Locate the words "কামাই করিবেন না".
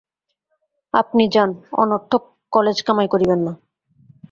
2.87-3.53